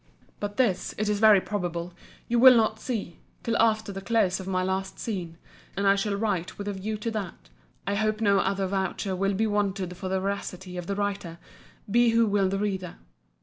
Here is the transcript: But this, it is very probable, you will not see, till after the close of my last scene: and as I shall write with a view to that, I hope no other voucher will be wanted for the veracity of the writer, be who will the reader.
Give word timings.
But 0.39 0.57
this, 0.57 0.95
it 0.97 1.07
is 1.07 1.19
very 1.19 1.39
probable, 1.39 1.93
you 2.27 2.39
will 2.39 2.55
not 2.57 2.79
see, 2.79 3.19
till 3.43 3.55
after 3.59 3.91
the 3.91 4.01
close 4.01 4.39
of 4.39 4.47
my 4.47 4.63
last 4.63 4.97
scene: 4.97 5.37
and 5.77 5.85
as 5.85 5.91
I 5.91 5.95
shall 5.95 6.15
write 6.15 6.57
with 6.57 6.67
a 6.67 6.73
view 6.73 6.97
to 6.97 7.11
that, 7.11 7.51
I 7.85 7.93
hope 7.93 8.19
no 8.19 8.39
other 8.39 8.65
voucher 8.65 9.15
will 9.15 9.35
be 9.35 9.45
wanted 9.45 9.95
for 9.95 10.09
the 10.09 10.19
veracity 10.19 10.75
of 10.75 10.87
the 10.87 10.95
writer, 10.95 11.37
be 11.91 12.09
who 12.09 12.25
will 12.25 12.49
the 12.49 12.57
reader. 12.57 12.95